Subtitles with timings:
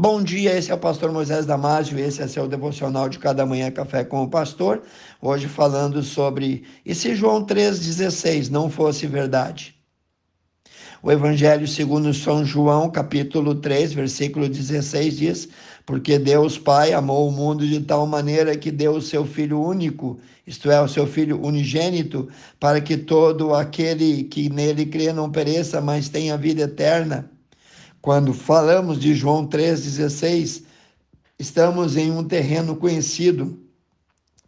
[0.00, 3.68] Bom dia, esse é o pastor Moisés Damásio, esse é seu devocional de cada manhã
[3.68, 4.80] café com o pastor.
[5.20, 9.74] Hoje falando sobre e se João 3:16 não fosse verdade.
[11.02, 15.48] O Evangelho segundo São João, capítulo 3, versículo 16 diz:
[15.84, 20.20] Porque Deus Pai amou o mundo de tal maneira que deu o seu filho único,
[20.46, 22.28] isto é, o seu filho unigênito,
[22.60, 27.28] para que todo aquele que nele crê não pereça, mas tenha vida eterna.
[28.08, 30.62] Quando falamos de João 3,16,
[31.38, 33.58] estamos em um terreno conhecido.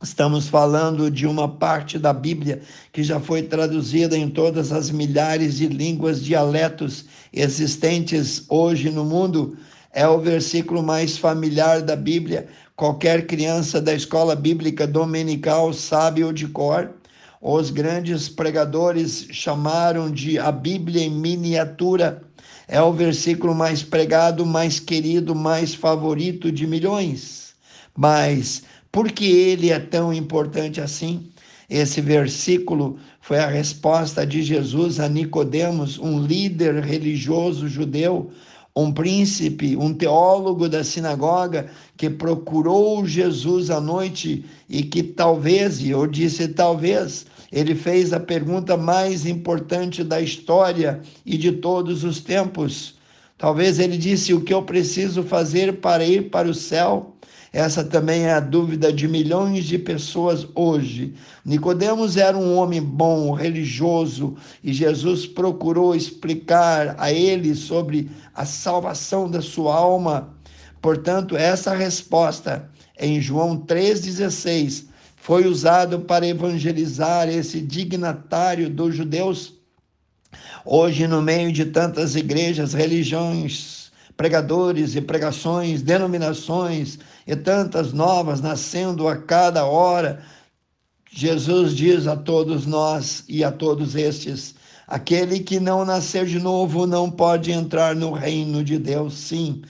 [0.02, 5.59] Estamos falando de uma parte da Bíblia que já foi traduzida em todas as milhares
[5.59, 9.59] de línguas, dialetos existentes hoje no mundo.
[9.92, 12.48] É o versículo mais familiar da Bíblia.
[12.74, 16.95] Qualquer criança da escola bíblica dominical sabe o de cor.
[17.42, 22.22] Os grandes pregadores chamaram de a Bíblia em miniatura
[22.68, 27.54] é o versículo mais pregado, mais querido, mais favorito de milhões.
[27.97, 31.32] Mas por que ele é tão importante assim?
[31.69, 38.30] Esse versículo foi a resposta de Jesus a Nicodemos, um líder religioso judeu,
[38.74, 45.90] um príncipe, um teólogo da sinagoga que procurou Jesus à noite e que talvez, e
[45.90, 52.20] eu disse talvez, ele fez a pergunta mais importante da história e de todos os
[52.20, 52.94] tempos.
[53.36, 57.16] Talvez ele disse: O que eu preciso fazer para ir para o céu?
[57.53, 61.15] Essa também é a dúvida de milhões de pessoas hoje.
[61.45, 69.28] Nicodemos era um homem bom, religioso, e Jesus procurou explicar a ele sobre a salvação
[69.28, 70.33] da sua alma.
[70.81, 74.84] Portanto, essa resposta em João 3,16
[75.17, 79.55] foi usado para evangelizar esse dignatário dos judeus.
[80.65, 83.80] Hoje, no meio de tantas igrejas, religiões,
[84.20, 90.22] pregadores e pregações, denominações e tantas novas nascendo a cada hora,
[91.10, 94.54] Jesus diz a todos nós e a todos estes:
[94.86, 99.14] aquele que não nascer de novo não pode entrar no reino de Deus.
[99.14, 99.62] Sim,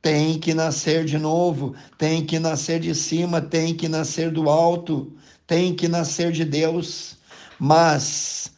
[0.00, 5.12] tem que nascer de novo, tem que nascer de cima, tem que nascer do alto,
[5.44, 7.16] tem que nascer de Deus.
[7.58, 8.52] Mas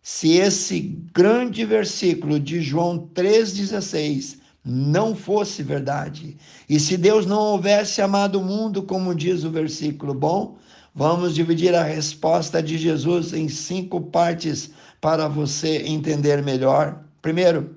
[0.00, 0.78] se esse
[1.12, 6.36] grande versículo de João 3,16 não fosse verdade,
[6.68, 10.58] e se Deus não houvesse amado o mundo, como diz o versículo, bom,
[10.94, 14.70] vamos dividir a resposta de Jesus em cinco partes
[15.00, 17.02] para você entender melhor.
[17.22, 17.76] Primeiro,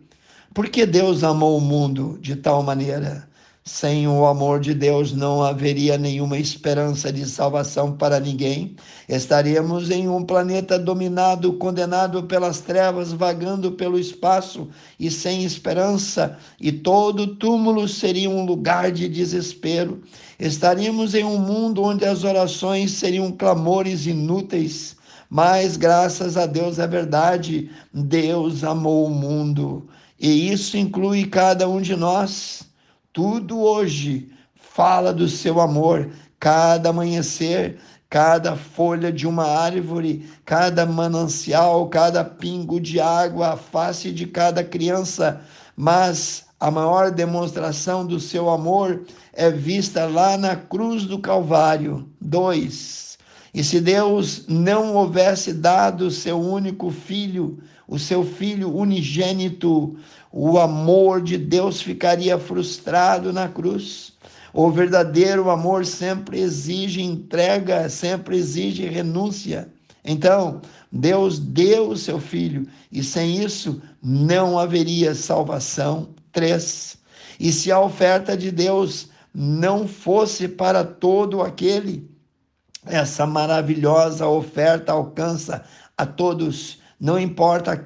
[0.53, 3.27] porque Deus amou o mundo de tal maneira?
[3.63, 8.75] Sem o amor de Deus não haveria nenhuma esperança de salvação para ninguém.
[9.07, 14.67] Estaríamos em um planeta dominado, condenado pelas trevas, vagando pelo espaço
[14.99, 20.01] e sem esperança, e todo túmulo seria um lugar de desespero.
[20.39, 24.95] Estaríamos em um mundo onde as orações seriam clamores inúteis.
[25.29, 29.87] Mas graças a Deus é verdade, Deus amou o mundo
[30.19, 32.70] e isso inclui cada um de nós.
[33.13, 37.77] Tudo hoje fala do seu amor, cada amanhecer,
[38.09, 44.63] cada folha de uma árvore, cada manancial, cada pingo de água, a face de cada
[44.63, 45.41] criança,
[45.75, 49.01] mas a maior demonstração do seu amor
[49.33, 52.07] é vista lá na cruz do Calvário.
[52.21, 53.17] Dois.
[53.53, 57.59] E se Deus não houvesse dado seu único filho,
[57.91, 59.97] o seu filho unigênito,
[60.31, 64.13] o amor de Deus ficaria frustrado na cruz.
[64.53, 69.67] O verdadeiro amor sempre exige entrega, sempre exige renúncia.
[70.05, 76.15] Então, Deus deu o seu filho e sem isso não haveria salvação.
[76.31, 76.95] Três.
[77.37, 82.09] E se a oferta de Deus não fosse para todo aquele
[82.85, 85.65] essa maravilhosa oferta alcança
[85.97, 87.83] a todos, não importa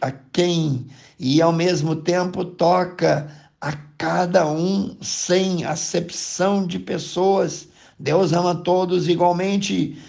[0.00, 0.86] a quem,
[1.18, 3.28] e ao mesmo tempo toca
[3.60, 7.68] a cada um sem acepção de pessoas.
[7.98, 10.00] Deus ama todos igualmente.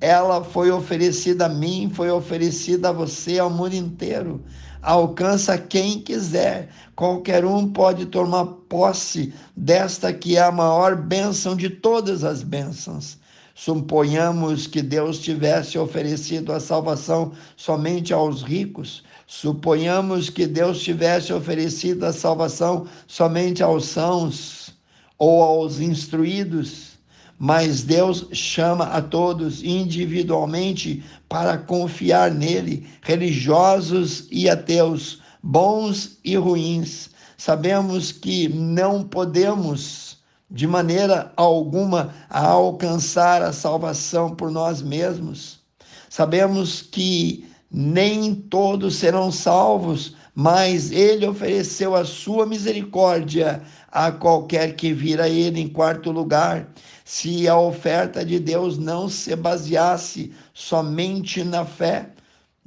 [0.00, 4.44] Ela foi oferecida a mim, foi oferecida a você, ao mundo inteiro.
[4.82, 6.68] Alcança quem quiser.
[6.94, 13.18] Qualquer um pode tomar posse desta que é a maior bênção de todas as bênçãos.
[13.60, 19.02] Suponhamos que Deus tivesse oferecido a salvação somente aos ricos.
[19.26, 24.70] Suponhamos que Deus tivesse oferecido a salvação somente aos sãos
[25.18, 27.00] ou aos instruídos.
[27.36, 37.10] Mas Deus chama a todos individualmente para confiar nele, religiosos e ateus, bons e ruins.
[37.36, 40.07] Sabemos que não podemos,
[40.50, 45.60] de maneira alguma, alcançar a salvação por nós mesmos.
[46.08, 54.92] Sabemos que nem todos serão salvos, mas ele ofereceu a sua misericórdia a qualquer que
[54.92, 55.60] vir a ele.
[55.60, 56.68] Em quarto lugar,
[57.04, 62.10] se a oferta de Deus não se baseasse somente na fé,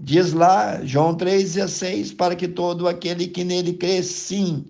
[0.04, 4.66] Diz lá, João 3,16, para que todo aquele que nele crê, sim,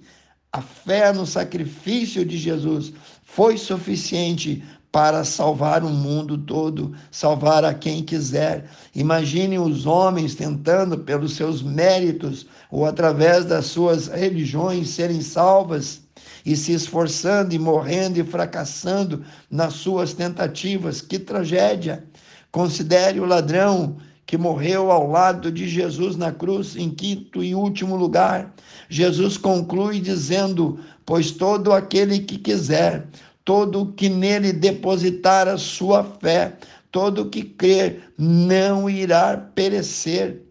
[0.53, 2.91] a fé no sacrifício de Jesus
[3.23, 4.61] foi suficiente
[4.91, 8.69] para salvar o mundo todo, salvar a quem quiser.
[8.93, 16.01] Imagine os homens tentando, pelos seus méritos ou através das suas religiões, serem salvas
[16.45, 20.99] e se esforçando e morrendo e fracassando nas suas tentativas.
[20.99, 22.03] Que tragédia!
[22.51, 23.95] Considere o ladrão
[24.31, 28.55] que morreu ao lado de Jesus na cruz, em quinto e último lugar.
[28.87, 33.07] Jesus conclui dizendo: Pois todo aquele que quiser,
[33.43, 36.55] todo que nele depositar a sua fé,
[36.93, 40.41] todo que crer, não irá perecer,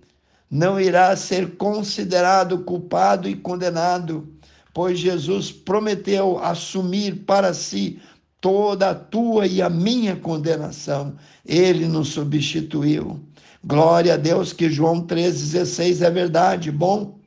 [0.51, 4.29] não irá ser considerado culpado e condenado,
[4.75, 7.99] pois Jesus prometeu assumir para si
[8.43, 11.17] toda a tua e a minha condenação.
[11.47, 13.30] Ele nos substituiu.
[13.63, 16.71] Glória a Deus que João 3,16 é verdade.
[16.71, 17.19] Bom,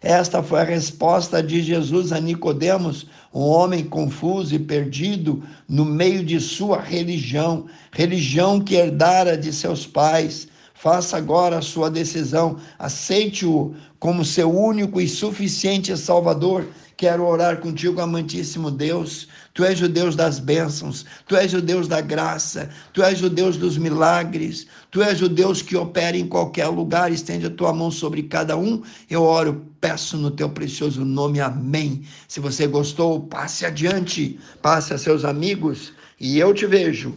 [0.00, 6.24] esta foi a resposta de Jesus a Nicodemos, um homem confuso e perdido no meio
[6.24, 10.46] de sua religião, religião que herdara de seus pais.
[10.74, 16.66] Faça agora a sua decisão, aceite-o como seu único e suficiente Salvador
[17.02, 19.26] Quero orar contigo, amantíssimo Deus.
[19.54, 23.28] Tu és o Deus das bênçãos, tu és o Deus da graça, tu és o
[23.28, 27.10] Deus dos milagres, tu és o Deus que opera em qualquer lugar.
[27.10, 28.84] Estende a tua mão sobre cada um.
[29.10, 31.40] Eu oro, peço no teu precioso nome.
[31.40, 32.04] Amém.
[32.28, 37.16] Se você gostou, passe adiante, passe a seus amigos e eu te vejo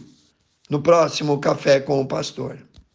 [0.68, 2.58] no próximo Café com o Pastor.